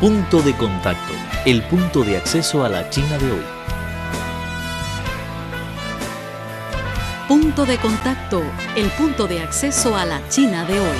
[0.00, 1.12] Punto de contacto,
[1.44, 3.42] el punto de acceso a la China de hoy.
[7.26, 8.40] Punto de contacto,
[8.76, 10.98] el punto de acceso a la China de hoy.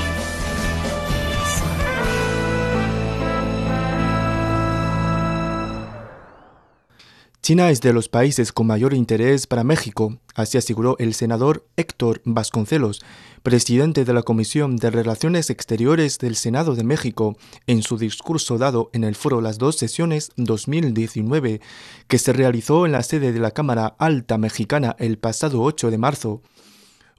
[7.41, 12.21] China es de los países con mayor interés para México, así aseguró el senador Héctor
[12.25, 13.01] Vasconcelos,
[13.43, 17.37] presidente de la Comisión de Relaciones Exteriores del Senado de México,
[17.67, 21.61] en su discurso dado en el foro Las dos sesiones 2019,
[22.07, 25.99] que se realizó en la sede de la Cámara Alta Mexicana el pasado 8 de
[25.99, 26.43] marzo.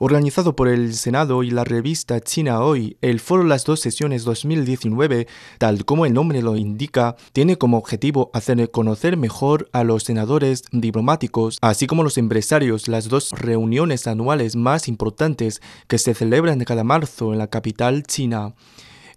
[0.02, 5.27] Organizado por el Senado y la revista China Hoy, el Foro Las Dos Sesiones 2019,
[5.58, 10.63] tal como el nombre lo indica, tiene como objetivo hacer conocer mejor a los senadores
[10.72, 16.86] diplomáticos, así como los empresarios, las dos reuniones anuales más importantes que se celebran cada
[16.86, 18.53] marzo en la capital china.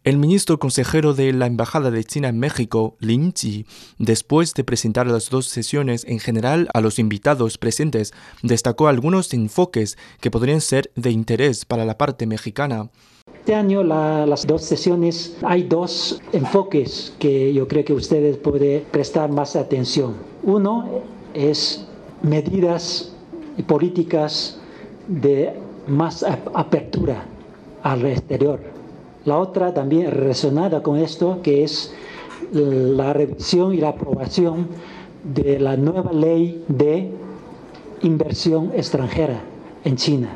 [0.04, 3.66] El ministro consejero de la Embajada de China en México, Lin Ji,
[4.00, 9.96] después de presentar las dos sesiones en general a los invitados presentes, destacó algunos enfoques
[10.20, 12.90] que podrían ser de interés para la parte mexicana.
[13.32, 19.30] Este año las dos sesiones hay dos enfoques que yo creo que ustedes pueden prestar
[19.30, 20.16] más atención.
[20.42, 21.00] Uno
[21.32, 21.86] es
[22.24, 23.12] medidas
[23.56, 24.58] y políticas
[25.06, 25.54] de
[25.86, 27.24] más apertura
[27.84, 28.81] al exterior
[29.24, 31.92] la otra también relacionada con esto, que es
[32.52, 34.68] la revisión y la aprobación
[35.22, 37.10] de la nueva ley de
[38.02, 39.40] inversión extranjera
[39.84, 40.30] en China.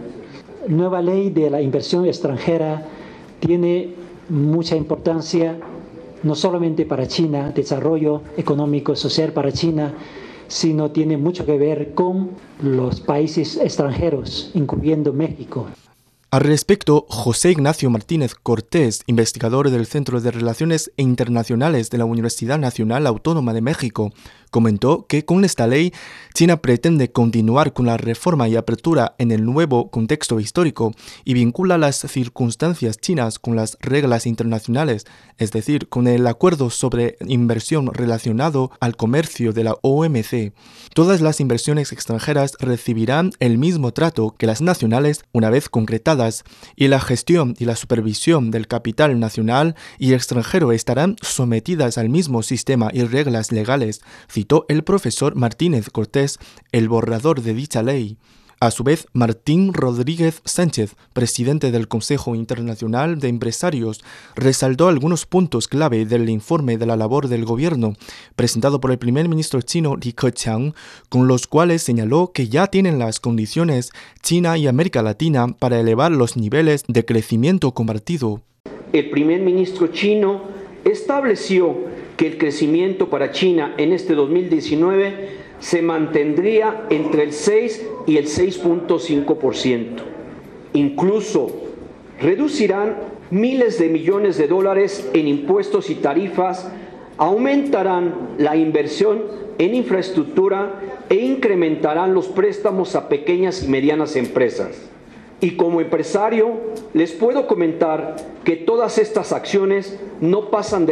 [0.68, 2.86] Nueva ley de la inversión extranjera
[3.40, 3.94] tiene
[4.28, 5.56] mucha importancia
[6.22, 9.94] no solamente para China, desarrollo económico social para China,
[10.48, 12.30] sino tiene mucho que ver con
[12.62, 15.66] los países extranjeros, incluyendo México.
[16.32, 22.58] Al respecto, José Ignacio Martínez Cortés, investigador del Centro de Relaciones Internacionales de la Universidad
[22.58, 24.12] Nacional Autónoma de México,
[24.56, 25.92] comentó que con esta ley
[26.32, 30.94] China pretende continuar con la reforma y apertura en el nuevo contexto histórico
[31.26, 35.04] y vincula las circunstancias chinas con las reglas internacionales,
[35.36, 40.54] es decir, con el acuerdo sobre inversión relacionado al comercio de la OMC.
[40.94, 46.44] Todas las inversiones extranjeras recibirán el mismo trato que las nacionales una vez concretadas
[46.76, 52.42] y la gestión y la supervisión del capital nacional y extranjero estarán sometidas al mismo
[52.42, 54.00] sistema y reglas legales
[54.68, 56.38] el profesor Martínez Cortés
[56.72, 58.16] el borrador de dicha ley.
[58.58, 64.02] A su vez, Martín Rodríguez Sánchez, presidente del Consejo Internacional de Empresarios,
[64.34, 67.92] resaltó algunos puntos clave del informe de la labor del gobierno,
[68.34, 70.72] presentado por el primer ministro chino Li Keqiang,
[71.10, 73.90] con los cuales señaló que ya tienen las condiciones
[74.22, 78.40] China y América Latina para elevar los niveles de crecimiento compartido.
[78.94, 80.44] El primer ministro chino
[80.84, 81.76] estableció
[82.16, 88.26] que el crecimiento para China en este 2019 se mantendría entre el 6 y el
[88.26, 89.86] 6.5%.
[90.72, 91.50] Incluso
[92.20, 92.96] reducirán
[93.30, 96.70] miles de millones de dólares en impuestos y tarifas,
[97.18, 99.22] aumentarán la inversión
[99.58, 104.90] en infraestructura e incrementarán los préstamos a pequeñas y medianas empresas.
[105.40, 106.52] Y como empresario
[106.94, 110.86] les puedo comentar que todas estas acciones no pasan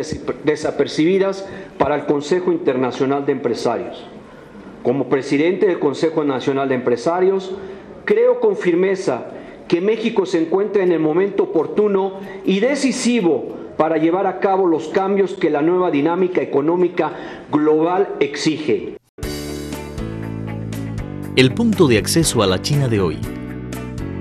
[0.44, 4.04] desapercibidas para el Consejo Internacional de Empresarios.
[4.82, 7.54] Como presidente del Consejo Nacional de Empresarios,
[8.04, 9.28] creo con firmeza
[9.66, 14.88] que México se encuentra en el momento oportuno y decisivo para llevar a cabo los
[14.88, 17.12] cambios que la nueva dinámica económica
[17.50, 18.96] global exige.
[21.34, 23.18] El punto de acceso a la China de hoy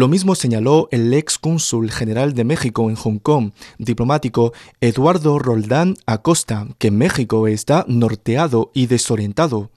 [0.00, 5.96] Lo mismo señaló el ex cónsul general de México en Hong Kong, diplomático Eduardo Roldán
[6.06, 9.68] Acosta, que México está norteado y desorientado.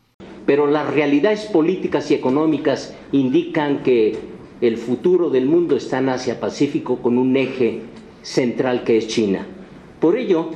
[0.45, 4.17] Pero las realidades políticas y económicas indican que
[4.61, 7.81] el futuro del mundo está en Asia-Pacífico con un eje
[8.21, 9.45] central que es China.
[9.99, 10.51] Por ello,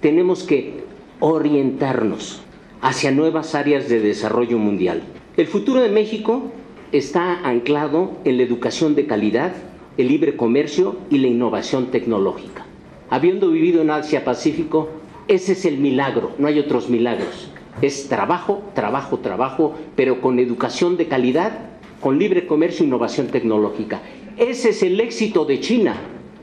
[0.00, 0.82] tenemos que
[1.20, 2.42] orientarnos
[2.80, 5.04] hacia nuevas áreas de desarrollo mundial.
[5.36, 6.50] El futuro de México
[6.96, 9.52] está anclado en la educación de calidad,
[9.98, 12.66] el libre comercio y la innovación tecnológica.
[13.10, 14.90] Habiendo vivido en Asia Pacífico,
[15.26, 17.50] ese es el milagro, no hay otros milagros.
[17.82, 21.70] Es trabajo, trabajo, trabajo, pero con educación de calidad,
[22.00, 24.00] con libre comercio e innovación tecnológica.
[24.36, 25.96] Ese es el éxito de China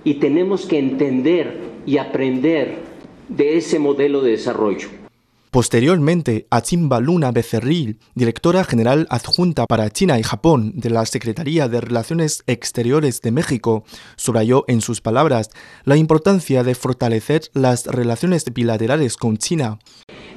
[0.03, 2.79] y tenemos que entender y aprender
[3.29, 5.00] de ese modelo de desarrollo.
[5.51, 11.81] Posteriormente, Achimba Luna Becerril, directora general adjunta para China y Japón de la Secretaría de
[11.81, 13.83] Relaciones Exteriores de México,
[14.15, 15.49] subrayó en sus palabras
[15.83, 19.79] la importancia de fortalecer las relaciones bilaterales con China.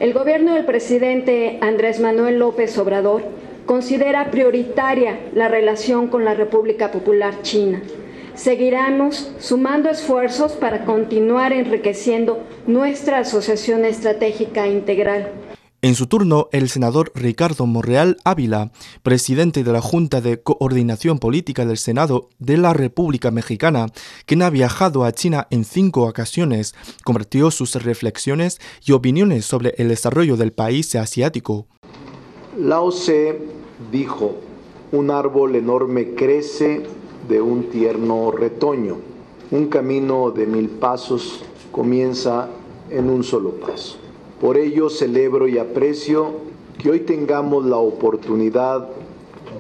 [0.01, 3.23] El gobierno del presidente Andrés Manuel López Obrador
[3.67, 7.81] considera prioritaria la relación con la República Popular China
[8.35, 15.31] Seguiremos sumando esfuerzos para continuar enriqueciendo nuestra asociación estratégica integral.
[15.83, 18.73] En su turno, el senador Ricardo Morreal Ávila,
[19.03, 23.87] presidente de la Junta de Coordinación Política del Senado de la República Mexicana,
[24.27, 29.89] quien ha viajado a China en cinco ocasiones, compartió sus reflexiones y opiniones sobre el
[29.89, 31.67] desarrollo del país asiático.
[32.59, 33.39] Lao Tse
[33.93, 34.37] dijo,
[34.91, 36.85] un árbol enorme crece
[37.29, 38.97] de un tierno retoño.
[39.51, 42.49] Un camino de mil pasos comienza
[42.91, 43.97] en un solo paso.
[44.41, 46.33] Por ello celebro y aprecio
[46.79, 48.89] que hoy tengamos la oportunidad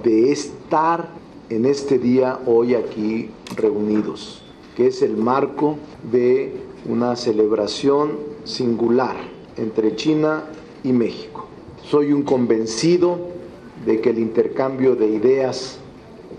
[0.02, 1.08] de estar
[1.48, 4.42] en este día hoy aquí reunidos,
[4.76, 5.76] que es el marco
[6.10, 6.56] de
[6.88, 9.16] una celebración singular
[9.56, 10.44] entre China
[10.82, 11.46] y México.
[11.82, 13.18] Soy un convencido
[13.84, 15.78] de que el intercambio de ideas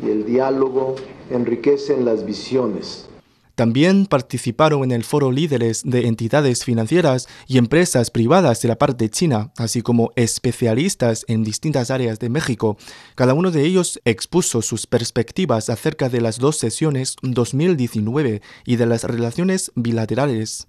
[0.03, 0.95] y el diálogo
[1.29, 3.07] enriquecen las visiones.
[3.55, 9.09] También participaron en el foro líderes de entidades financieras y empresas privadas de la parte
[9.09, 12.77] china, así como especialistas en distintas áreas de México.
[13.15, 18.85] Cada uno de ellos expuso sus perspectivas acerca de las dos sesiones 2019 y de
[18.85, 20.67] las relaciones bilaterales.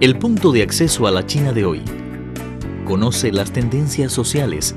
[0.00, 1.82] El punto de acceso a la China de hoy.
[2.84, 4.76] Conoce las tendencias sociales